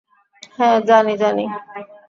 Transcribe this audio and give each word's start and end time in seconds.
হ্যাঁ, 0.55 0.77
জানি, 0.87 1.13
জানি। 1.17 1.45